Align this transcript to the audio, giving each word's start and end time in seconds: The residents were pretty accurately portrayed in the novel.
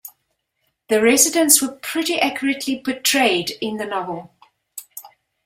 The 0.89 0.99
residents 0.99 1.61
were 1.61 1.73
pretty 1.79 2.17
accurately 2.19 2.79
portrayed 2.83 3.51
in 3.61 3.77
the 3.77 3.85
novel. 3.85 4.33